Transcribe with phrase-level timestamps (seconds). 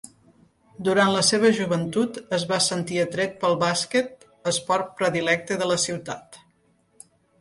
[0.87, 6.41] Durant la seva joventut es va sentir atret pel bàsquet, esport predilecte de la ciutat.